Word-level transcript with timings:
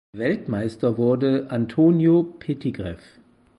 Weltmeister 0.15 0.97
wurde 0.97 1.51
Antonio 1.51 2.23
Pettigrew. 2.23 2.97